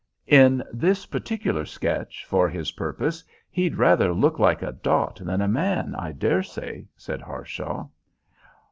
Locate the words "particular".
1.05-1.63